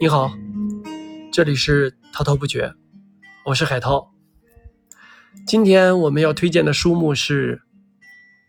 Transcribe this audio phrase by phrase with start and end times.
[0.00, 0.32] 你好，
[1.32, 2.72] 这里是滔滔不绝，
[3.46, 4.14] 我是海涛。
[5.44, 7.56] 今天我们要推荐的书目是《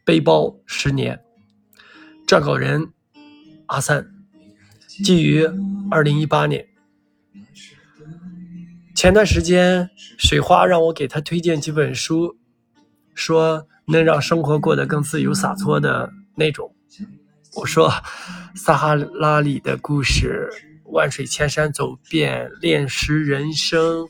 [0.05, 1.19] 背包十年》，
[2.29, 2.93] 撰稿人
[3.65, 4.11] 阿三，
[5.03, 5.43] 基于
[5.89, 6.63] 二零一八年。
[8.95, 9.89] 前段时间
[10.19, 12.37] 水花让我给他推荐几本书，
[13.15, 16.75] 说能让生活过得更自由洒脱的那种。
[17.55, 17.91] 我说，
[18.53, 20.47] 撒哈拉里的故事。
[20.91, 24.07] 万水千山走遍，炼石人生，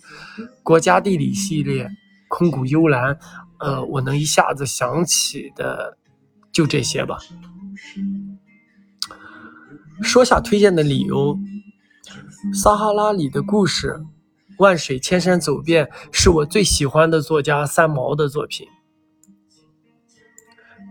[0.63, 1.89] 国家地理系列，
[2.29, 3.17] 空谷幽兰，
[3.59, 5.97] 呃，我能一下子想起的
[6.51, 7.17] 就这些吧。
[10.01, 11.35] 说下推荐的理由，
[12.57, 13.87] 《撒哈拉里的故事》
[14.57, 18.65] 《万水千山走遍》是我最喜欢的作家三毛的作品，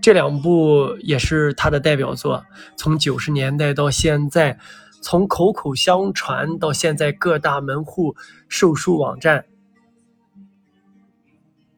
[0.03, 2.45] 这两部也是他的代表作，
[2.77, 4.59] 从九十年代到现在。
[5.01, 8.17] 从口口相传到现在，各大门户
[8.49, 9.47] 售书网站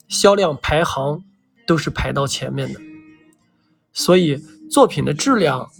[0.08, 1.22] 销量排行
[1.66, 2.80] 都是排到前面的，
[3.92, 4.36] 所以
[4.70, 5.70] 作品的质量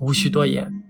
[0.00, 0.82] 无需多言。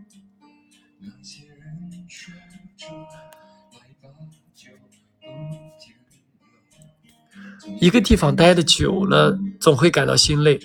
[7.80, 10.58] 一个地方待的久了，总会感到心累，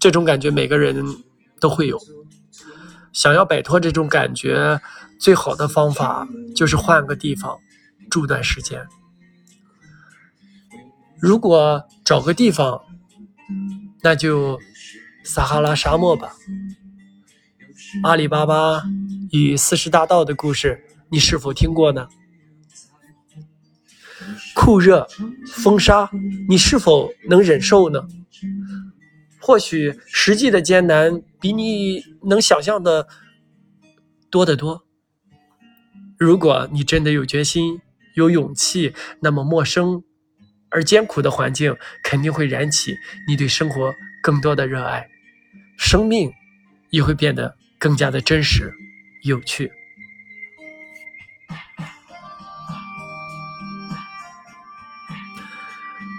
[0.00, 1.04] 这种感觉每个人
[1.60, 2.00] 都会有。
[3.14, 4.80] 想要摆脱这种感觉，
[5.18, 7.58] 最好的方法就是换个地方
[8.10, 8.84] 住段时间。
[11.20, 12.82] 如果找个地方，
[14.02, 14.60] 那就
[15.24, 16.34] 撒哈拉沙漠吧。
[18.02, 18.82] 阿里巴巴
[19.30, 22.08] 与四十大盗的故事，你是否听过呢？
[24.54, 25.06] 酷热、
[25.46, 26.10] 风沙，
[26.48, 28.00] 你是否能忍受呢？
[29.46, 33.06] 或许实际的艰难比你能想象的
[34.30, 34.86] 多得多。
[36.18, 37.78] 如果你真的有决心、
[38.14, 40.02] 有勇气，那么陌生
[40.70, 42.94] 而艰苦的环境肯定会燃起
[43.28, 45.06] 你对生活更多的热爱，
[45.76, 46.32] 生命
[46.88, 48.72] 也会变得更加的真实、
[49.24, 49.70] 有趣。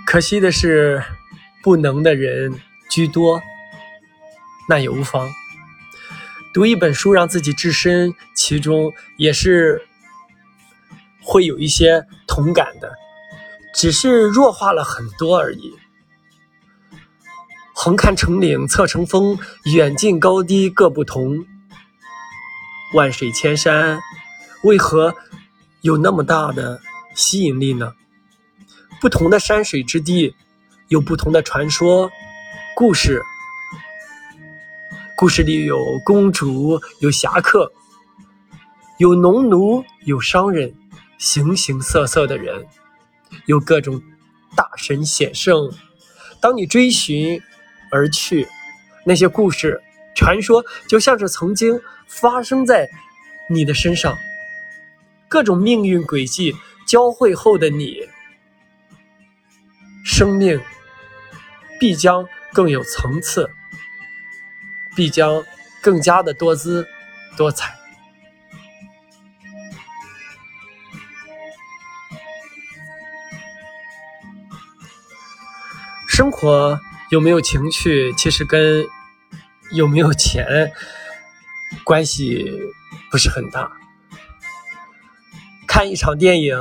[0.06, 1.02] 可惜的是，
[1.64, 2.54] 不能的人。
[2.96, 3.42] 居多，
[4.70, 5.30] 那也无妨。
[6.54, 9.86] 读一本书，让自己置身其中，也是
[11.22, 12.94] 会有一些同感的，
[13.74, 15.74] 只是弱化了很多而已。
[17.74, 21.46] 横看成岭侧成峰，远近高低各不同。
[22.94, 24.00] 万水千山，
[24.64, 25.14] 为何
[25.82, 26.80] 有那么大的
[27.14, 27.92] 吸引力呢？
[29.02, 30.34] 不同的山水之地，
[30.88, 32.10] 有不同的传说。
[32.76, 33.24] 故事，
[35.16, 37.72] 故事里有公主，有侠客，
[38.98, 40.76] 有农奴，有商人，
[41.18, 42.68] 形形色色的人，
[43.46, 44.02] 有各种
[44.58, 45.72] 大神显圣。
[46.42, 47.42] 当你追寻
[47.92, 48.46] 而去，
[49.06, 49.82] 那些故事、
[50.14, 52.90] 传说就像是曾经发生在
[53.50, 54.18] 你的身上，
[55.30, 56.54] 各种命运轨迹
[56.86, 58.02] 交汇后的你，
[60.04, 60.60] 生命
[61.80, 62.28] 必将。
[62.56, 63.52] 更有层次，
[64.96, 65.44] 必将
[65.82, 66.88] 更加的多姿
[67.36, 67.76] 多彩。
[76.08, 76.80] 生活
[77.12, 78.86] 有没有情趣，其实跟
[79.74, 80.72] 有没有钱
[81.84, 82.50] 关系
[83.12, 83.70] 不是很大。
[85.68, 86.58] 看一场电影，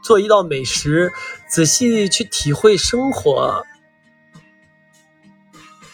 [0.00, 1.12] 做一道美食，
[1.50, 3.66] 仔细去体会生活。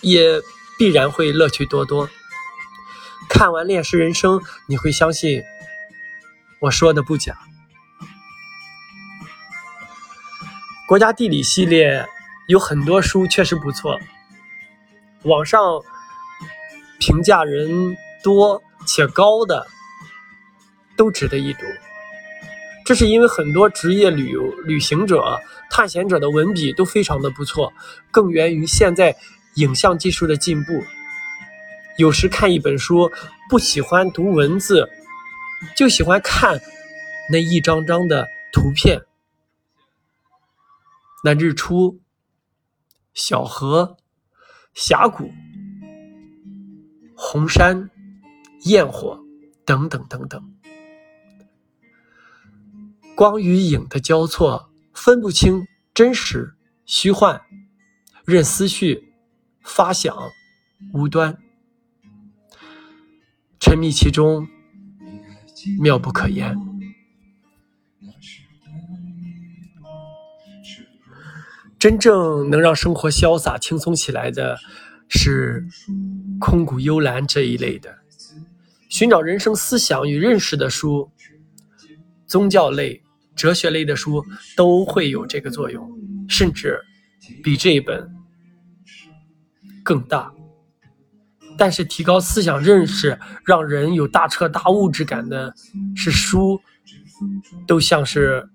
[0.04, 0.40] 也
[0.78, 2.08] 必然会乐趣多多。
[3.28, 4.38] 看完《炼石人生》，
[4.68, 5.42] 你会相信
[6.60, 7.36] 我说的不假。
[10.86, 12.06] 国家地理系列
[12.48, 13.98] 有很多书确实不错，
[15.22, 15.80] 网上
[17.00, 19.66] 评价人多且高的
[20.96, 21.60] 都值得一读。
[22.84, 25.40] 这是因为很多职业旅游旅行者、
[25.70, 27.72] 探险者的文笔都非常的不错，
[28.10, 29.16] 更源于现在。
[29.56, 30.82] 影像技术的进步，
[31.98, 33.10] 有时看一本书
[33.48, 34.88] 不喜欢读文字，
[35.76, 36.60] 就喜欢看
[37.30, 39.00] 那一张张的图片，
[41.22, 42.00] 那日出、
[43.12, 43.96] 小河、
[44.74, 45.30] 峡谷、
[47.14, 47.90] 红山、
[48.64, 49.20] 焰火
[49.64, 50.54] 等等等等，
[53.14, 55.64] 光与影的交错，分不清
[55.94, 56.54] 真实
[56.84, 57.40] 虚幻，
[58.24, 59.13] 任思绪。
[59.64, 60.14] 发想
[60.92, 61.38] 无端，
[63.58, 64.46] 沉迷其中，
[65.80, 66.56] 妙不可言。
[71.78, 74.58] 真正能让生活潇洒轻松起来的，
[75.08, 75.66] 是
[76.40, 77.98] 空谷幽兰这一类的，
[78.88, 81.10] 寻找人生思想与认识的书，
[82.26, 83.02] 宗教类、
[83.36, 84.24] 哲学类的书
[84.56, 85.90] 都会有这个作用，
[86.26, 86.80] 甚至
[87.42, 88.13] 比这一本
[89.84, 90.32] 更大。
[91.56, 95.54] 但是提高思想认识，让人有大彻大悟之感的，
[95.94, 96.60] 是书，
[97.64, 98.48] 都像是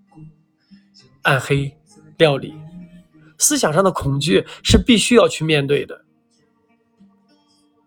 [1.21, 1.73] 暗黑
[2.17, 2.53] 料理。
[3.37, 6.03] 思想上的恐惧是必须要去面对的。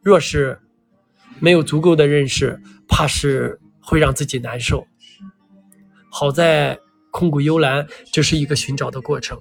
[0.01, 0.59] 若是
[1.41, 2.59] 没有足够的认识，
[2.89, 4.87] 怕是会让自己难受。
[6.11, 6.79] 好在
[7.11, 9.39] 空谷幽兰就是一个寻找的过程，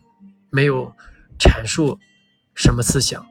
[0.50, 0.94] 没有
[1.40, 1.98] 阐述
[2.54, 3.26] 什么思想。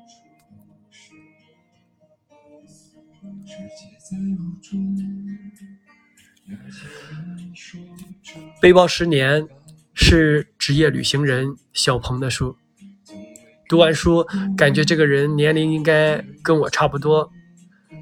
[8.61, 9.49] 背包十年
[9.95, 12.57] 是职业旅行人小鹏的书。
[13.69, 14.27] 读完书，
[14.57, 17.31] 感觉这个人年龄应该跟我差不多，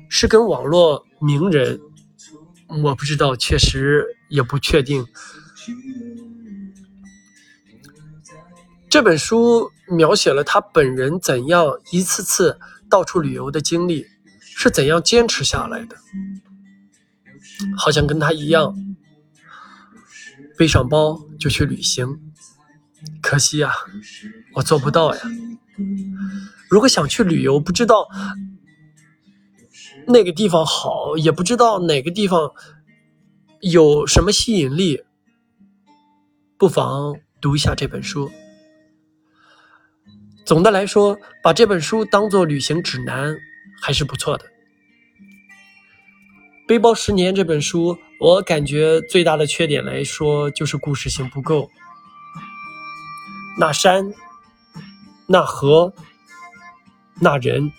[0.08, 1.78] 是跟网络名人，
[2.82, 5.04] 我不知道，确实也不确定。
[8.88, 14.06] 这本书描写了他本人怎样一次次到处旅游的经历，
[14.60, 15.96] 是怎样坚持下来的，
[17.76, 18.74] 好像跟他一样，
[20.56, 22.08] 背上包就去旅行。
[23.22, 23.72] 可惜呀，
[24.54, 25.20] 我做不到呀。
[26.68, 28.08] 如果想去旅游，不知道
[30.08, 32.50] 那个地方好，也不知道哪个地方
[33.60, 35.04] 有什么吸引力，
[36.58, 38.28] 不妨读一下这本书。
[40.44, 43.36] 总的来说，把这本书当做旅行指南
[43.80, 44.44] 还是不错的。
[46.66, 51.70] 《背包十年》这本书，我感觉最大的缺点来说就是故事性不够。
[53.58, 54.12] 那山。
[55.30, 55.92] 那河，
[57.20, 57.70] 那人，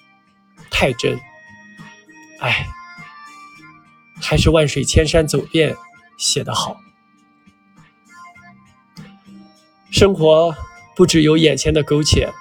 [0.70, 1.20] 太真。
[2.40, 2.68] 哎，
[4.22, 5.76] 还是万水千山走遍
[6.16, 6.78] 写得好。
[9.90, 10.56] 生活
[10.96, 12.32] 不只有眼前的苟且，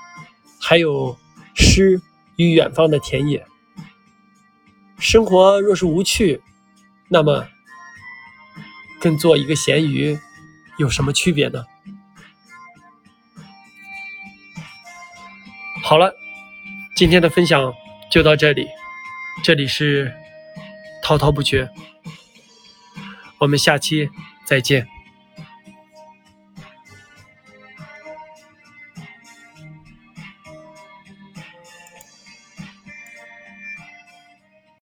[0.61, 1.17] 还有
[1.55, 2.03] 诗
[2.37, 3.48] 与远方的田野。
[5.09, 6.43] 生活若是无趣，
[7.09, 7.49] 那么
[9.01, 10.19] 跟做一个咸鱼
[10.77, 11.65] 有什么区别呢？
[15.83, 16.13] 好了，
[16.95, 17.73] 今天的分享
[18.11, 18.67] 就到这里。
[19.43, 20.13] 这里是
[21.03, 21.71] 滔滔不绝，
[23.39, 24.11] 我们下期
[24.45, 24.87] 再见。